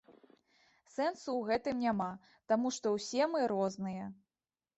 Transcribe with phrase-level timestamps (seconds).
[0.95, 2.07] Сэнсу ў гэтым няма,
[2.53, 4.11] таму што ўсе мы розныя.